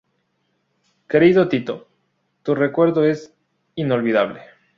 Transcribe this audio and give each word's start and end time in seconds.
Querido 1.07 1.47
Tito, 1.47 1.87
tu 2.41 2.55
recuerdo 2.55 3.03
es 3.05 3.35
inolvidable". 3.75 4.41